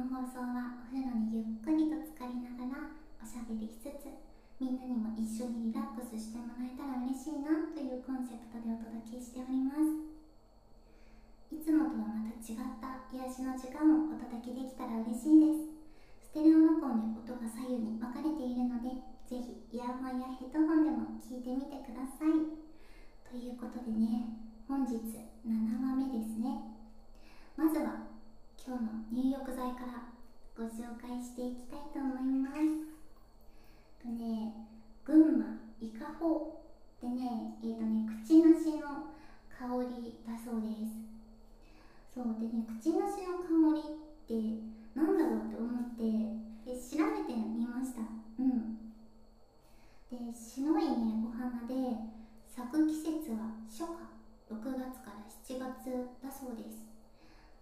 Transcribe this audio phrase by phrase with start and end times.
[0.00, 2.88] この放送はお風呂にゆっくりと浸かりながら
[3.20, 4.08] おしゃべりしつつ
[4.56, 11.52] みんなにも一緒にリラックスしてもらえたら嬉しいなというコンセプトでお届けしております。
[11.52, 15.68] いつもとはまた違った癒しの時間をお届けできたら嬉しいです。
[16.32, 18.96] ステレオ録音で音が左右に分かれているので
[19.28, 22.48] ぜひイヤホンやヘッドホンでも聞いてみてください。
[23.28, 24.32] ということでね
[24.64, 24.96] 本日
[25.44, 26.72] 7話目ですね。
[27.52, 28.09] まずは
[28.60, 30.04] 今日の入浴剤から
[30.54, 32.92] ご紹介していきたいと思います。
[34.04, 34.52] とね
[35.02, 36.60] 群馬伊香保
[37.00, 39.08] でねえっ、ー、とね口なしの
[39.48, 40.92] 香りだそうです。
[42.12, 44.60] そうでね口なしの香りって
[44.92, 46.04] なんだろうって思って
[46.68, 48.04] で調べてみました。
[48.38, 48.76] うん。
[50.12, 51.96] で白いねお花で
[52.46, 55.88] 咲く季節は初夏6月から7月
[56.22, 56.89] だそうです。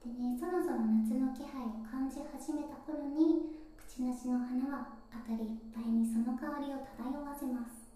[0.08, 7.92] でねそろそろ夏の気配を感じ始めた頃に口なしの花は辺りいっぱいにその香りを漂わせます。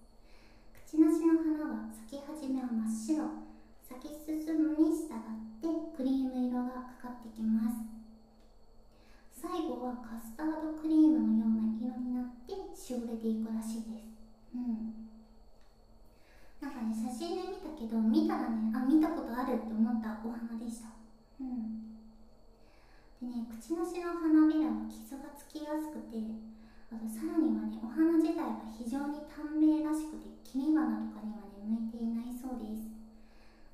[0.84, 3.48] 口なしの花は咲き始めは真っ白。
[3.88, 7.80] 咲き進むに従ってクリーム色がかかってきます。
[9.32, 14.12] 最後はカスタードクリームのような色になってしおれていくらしいです。
[14.52, 15.08] うん。
[16.60, 20.92] なんかね写真で見たけど見たらねあ見たことあるって思ったお花でした。
[21.40, 21.81] うん。
[23.22, 26.18] でね口なしの花びらは傷がつきやすくて
[26.90, 32.90] あとさらにはねお花自体が非常に短命らしくて切り花とかにはね向いていないそうです。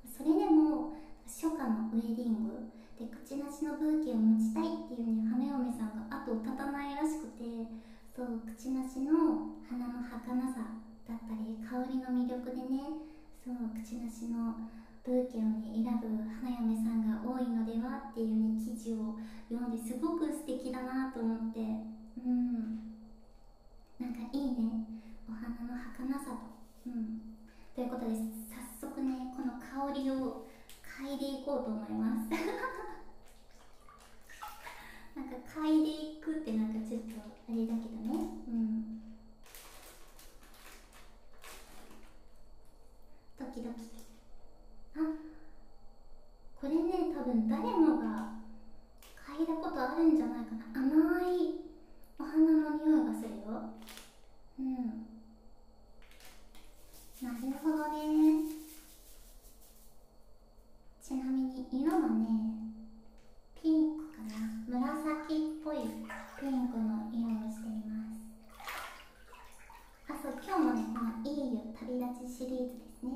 [0.04, 2.68] それでも初夏のウェディング
[3.00, 7.64] で口なしのブーケを持ちたいっていうね花嫁さんが後を絶たないらしくて
[8.12, 10.76] そう口なしの花の儚さ
[11.08, 13.00] だったり香りの魅力でね
[13.40, 14.60] そう口なしの
[15.08, 19.16] ブーケをね選ぶ花嫁さんが多いのではっていうね記事を
[19.48, 21.60] 読んですごく素敵だなと思って。
[21.60, 21.62] う
[22.28, 22.92] ん。
[23.98, 24.84] なんかいいね。
[25.24, 26.36] お花の儚さ
[26.84, 26.84] と。
[26.84, 27.24] うん。
[27.74, 28.12] ということで
[28.52, 28.60] 早
[28.92, 30.44] 速ねこの香りを
[30.84, 32.28] 嗅いでいこうと思います。
[35.16, 35.88] なんか嗅いで
[36.20, 37.20] いくってなんかちょっとあ
[37.56, 39.00] れだけどねうん
[43.38, 43.76] ドキドキ
[44.96, 44.98] あ
[46.60, 48.32] これね多分誰もが
[49.26, 51.54] 嗅いだことあるんじゃないかな甘い
[52.18, 53.36] お花の匂いがするよ
[54.58, 55.06] うん
[57.20, 58.46] なるほどね。
[61.02, 62.26] ちなみに色はね
[63.60, 64.78] ピンクかな？
[64.78, 65.76] 紫っぽい
[66.38, 68.22] ピンクの色をしています。
[70.08, 73.10] あそう今日もねこの「いい湯旅立ち」シリーズですね。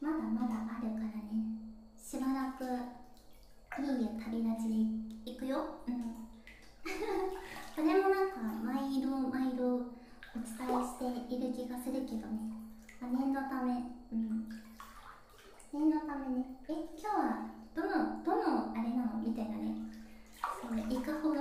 [0.00, 1.10] まだまだあるからね。
[1.98, 2.62] しばらく
[3.82, 4.74] いいよ旅立ちで
[5.32, 5.94] 行くようん
[7.74, 10.98] これもなんか毎度毎度お伝えし
[11.28, 12.52] ている気がするけどね
[13.02, 13.72] 念のため。
[14.12, 14.66] うん。
[15.76, 19.76] 念のためねえ今日はどのどのあれなのみたいなね
[20.40, 21.36] そういかほど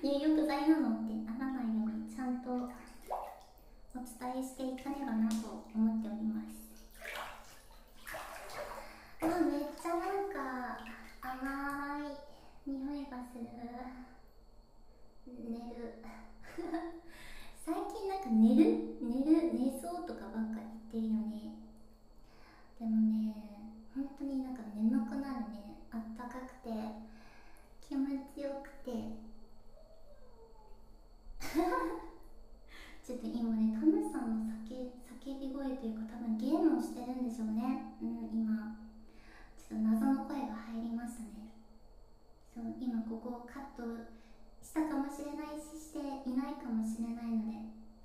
[0.00, 6.86] 入浴剤なのってならないようにちゃんとお伝えしていかねばなと思っております
[9.22, 10.78] あめっちゃなんか
[11.20, 13.44] 甘い匂いがする
[15.26, 15.98] 寝る
[17.66, 18.62] 最近なんか寝る
[19.02, 20.60] 寝る寝そうとかばっか
[20.92, 21.54] 言ってるよね
[22.78, 23.34] でもね
[23.94, 26.70] 本当になんか眠くなるねあったかくて
[27.80, 28.92] 気持ちよくて
[33.02, 34.90] ちょっと今ねタムさんの叫
[35.22, 38.78] 叫び声というか多分ゲームをしてるんでしょうねうん今
[39.54, 41.52] ちょっと謎の声が入りましたね
[42.54, 43.84] そう今ここをカット
[44.62, 47.62] したかもしれないししていないかもしれないので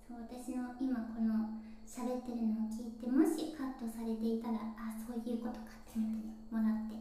[0.07, 1.57] そう私の今この
[1.87, 6.99] 喋ってるのを聞いてもしカットされていたらあそういうことかって思ってもらって、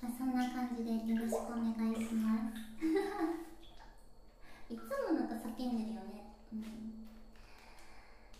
[0.00, 2.48] まあ、そんな感じでよろしくお願いしま
[2.80, 2.88] す
[4.72, 6.64] いつもなんか叫んでるよねうん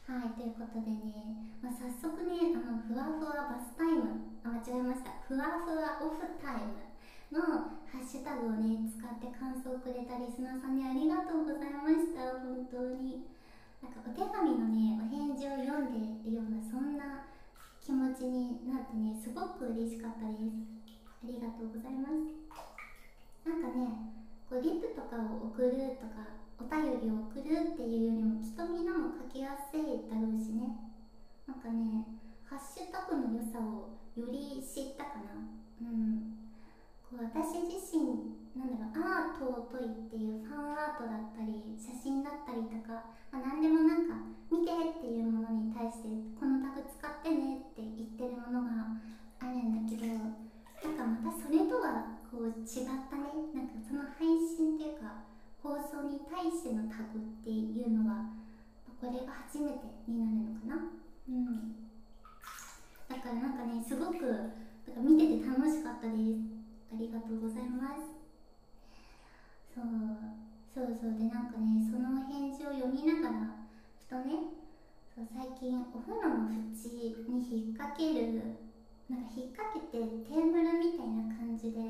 [0.08, 5.10] はいということでね、まあ、早速ねあのふわふわバスタイムあ間違えました。
[5.26, 6.78] ふわふわオフタイム
[7.34, 12.38] のハッシュタグをね使って感想をくれたリスナーさんにありがとうございました。
[12.38, 13.26] 本当に。
[13.82, 17.26] なんかお手紙のねお返事を読んでいるようなそんな
[17.82, 20.54] 気持ちになってねすごく嬉しかったです。
[20.94, 22.14] ありがとうございます。
[23.42, 24.14] なんかね
[24.46, 30.74] こうリップとかを送るとかお便りを送るっていうよりもきっとみんなも書きやすいだろうしね。
[31.46, 32.04] なんかね
[32.44, 35.38] ハッシュタグの良さをより知ったかな。
[35.80, 36.34] うん。
[37.08, 44.18] こう私自身なんだろうアートをといっていうファンアートだったり写真だったりとか、まあ、何でもなんか
[44.50, 48.98] 見てっていうものに対してこのタグ使ってねって言ってるものが
[49.40, 53.54] あるんだけどなんかまたそれとはこう違ったね。
[53.54, 55.24] なんかその配信っていうか
[55.62, 58.30] 放送に対してのタグっていうのは
[59.00, 60.90] これが初めてになるのかな？
[61.28, 61.74] うん。
[63.08, 66.42] だからなんかねすごくなんか見てて楽しかったです。
[66.90, 68.10] ありがとうございます。
[69.74, 69.84] そう
[70.74, 71.14] そうそう。
[71.14, 73.68] でなんかねその返事を読みながら
[74.02, 74.50] ふとね
[75.14, 78.42] そう最近お風呂の縁に引っ掛ける
[79.08, 81.80] なんか引っ掛けてテーブルみたいな感じで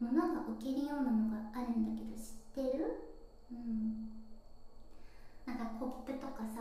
[0.00, 3.07] 物が置けるようなのがあるんだけど知ってる？
[3.52, 4.18] うん。
[5.48, 6.60] なんかコップとかさ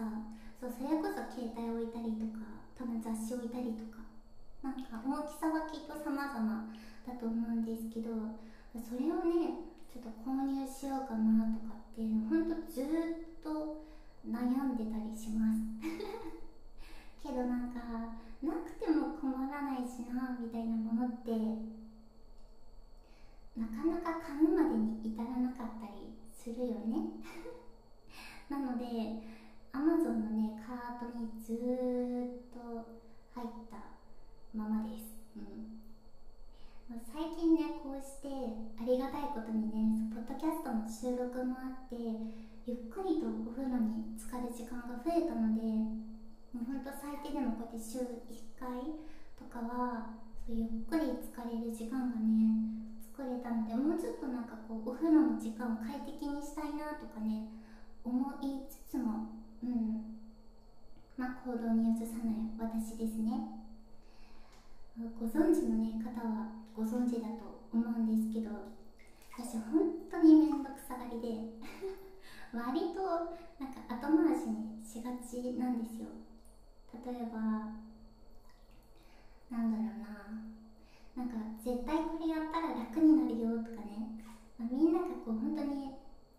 [0.59, 2.47] そうそれこそ携帯置いたりとか
[2.79, 3.99] 多分雑誌置いたりとか
[4.63, 6.73] なんか大きさはきっと様々
[7.05, 8.09] だと思うんですけど
[8.79, 13.83] それをねちょっと購入しようかなとかってほんとずっと
[14.23, 15.59] 悩んでたりします。
[17.23, 17.79] けどなんか
[18.41, 21.31] なくても困らないしなみたいなものって
[23.55, 26.16] なかなか買うまでに至らなかったり
[26.47, 27.19] するよね。
[28.47, 28.85] なので
[29.73, 31.57] Amazon のねカートにずっ
[32.55, 32.87] と
[33.35, 33.77] 入った
[34.53, 35.81] ままです、うん。
[36.87, 38.29] 最近ねこうして
[38.79, 41.95] ありがたいことにねポッドキャストの収録もあって
[42.65, 48.69] ゆっくりとお風呂に浸かる時間が増えたのでもうほんと最低でもこうやって週1回
[49.35, 50.15] とかは
[50.47, 57.49] そうゆっくり浸かれる時間がね作れたのでもうちょっとなんかこうお風呂の時間を快適にしたいなとかね
[58.05, 58.13] 思
[58.45, 59.33] いつつも
[59.63, 60.21] うん。
[61.17, 63.57] まあ行動に移さない私ですね。
[65.19, 68.53] ご存知の、ね、方はご存知だと思うんですけど
[69.33, 71.57] 私本当に面倒くさがりで
[72.53, 73.01] 割と
[73.57, 76.07] なんか後回しにしがちなんですよ。
[76.93, 77.73] 例えば
[79.49, 80.57] なんだろうな
[81.17, 81.35] なんか
[81.65, 84.21] 絶対これやったら楽になるよとかね、
[84.59, 85.89] まあ、みんながこう本当に、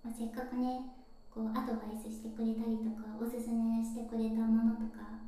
[0.05, 0.83] まあ、せっかくね
[1.31, 5.23] こうアドバイスしてくれたりとかおすすめしてくれたものとか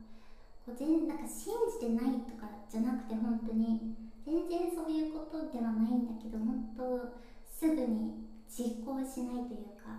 [0.67, 3.95] こう全なんか信じてないとかじゃなくて本当に
[4.27, 7.07] 全然そういうことではないんだけど本当
[7.47, 9.95] すぐに実行しないというか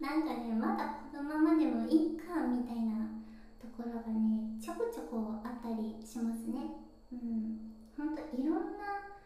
[0.00, 3.12] なんかねまだこのままでもいいかみたいな
[3.60, 6.80] ところがねちょこちょこあったりしますね。
[7.12, 7.60] うん。
[7.92, 9.20] 本当いろんな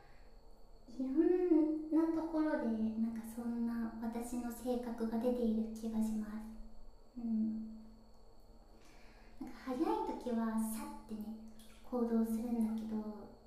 [0.96, 6.56] いろんなところでなんかそんな私の性格が出ている気がします。
[7.18, 7.68] うん。
[9.40, 9.84] なんか早い
[10.24, 11.36] 時はさってね
[11.84, 12.96] 行動するんだけど、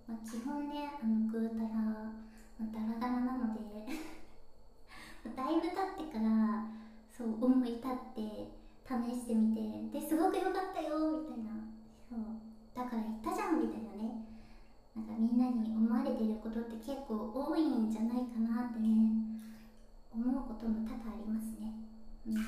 [0.06, 2.14] まあ、基本ねあのぐうたら、ま
[2.62, 3.98] あ、ダラダラなので
[5.36, 6.70] だいぶ経ってから
[7.10, 8.54] そう思い立って
[8.86, 11.66] 試してみてですごく良かったよみたいな。
[12.10, 12.50] そう。
[12.76, 14.24] だから言ったじゃんみたいなね
[14.96, 18.92] なんかみんなに思われてることって結構多いんじゃないかなってね
[20.12, 21.72] 思うことも多々ありますね。
[22.28, 22.34] うん。
[22.36, 22.42] す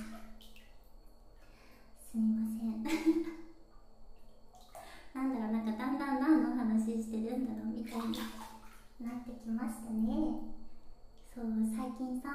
[2.17, 2.83] みません。
[5.15, 8.11] なんだろうなんかだんだん何の話してるんだろうみたいに
[8.99, 10.41] なってきましたね。
[11.33, 12.29] そう最近さ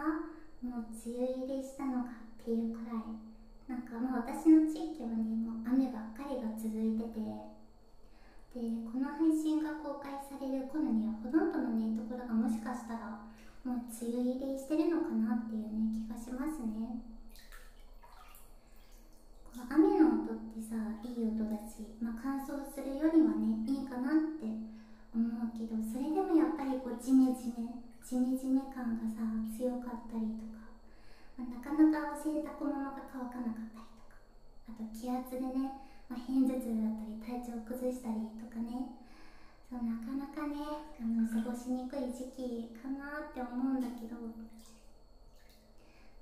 [0.62, 2.95] もう梅雨入りしたのかっていうくらい。
[3.69, 7.21] なんかもう私の地域はねもう雨ばっかりが続いてて
[8.57, 13.21] でこの配信が公開される頃にはほとんどのねところがもしかしたら
[13.69, 17.05] もう梅雨入りしてるのかなっていうね気がしますね。
[19.69, 24.49] 雨の音ってさいい音だし、まあ、乾燥するよりはねいいかなって
[25.13, 29.21] 思うけどそれでもやっぱりこうジメジメジメジメ感がさ
[29.53, 30.65] 強かったりとか、
[31.37, 34.17] まあ、なかなか洗濯物が乾かなかったりとか
[34.69, 35.77] あと気圧でね、
[36.09, 39.02] まあ、片頭痛だったり体調崩したりとかね。
[39.66, 40.62] そうなかなかね
[40.95, 44.14] あの過ごしにくい時期かなって思うんだけど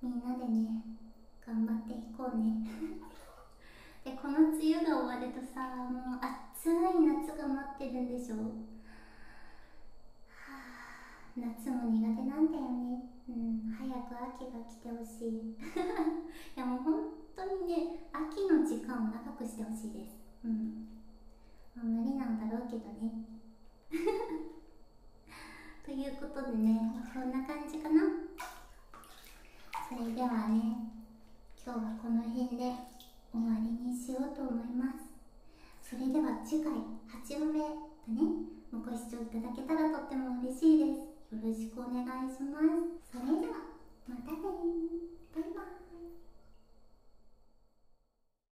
[0.00, 0.80] みんなでね
[1.44, 2.64] 頑張っていこうね。
[4.02, 8.36] でこの梅雨が終わるとさもう暑い夏が待ってるんでしょ。
[8.36, 8.40] は
[10.56, 13.10] あ夏も苦手なんだよね。
[13.28, 15.52] うん早く秋が来てほしい。
[16.56, 16.94] いやもう本
[17.36, 20.16] 当にね秋の時間を長くしてほしいです。
[20.44, 20.93] うん、
[21.74, 23.24] まあ、無理なんだろうけどね。
[25.84, 28.02] ということでね、まあ、こんな感じかな。
[29.88, 30.90] それではね
[31.64, 32.72] 今日はこの辺で
[33.32, 35.12] 終わりにしようと思います。
[35.82, 38.54] それでは次回8話目だね。
[38.72, 40.98] ご視聴いただけたらとっても嬉しいです。
[41.34, 43.12] よろしくお願いします。
[43.12, 43.54] それでは
[44.08, 44.38] またね。
[45.34, 46.23] バイバイ。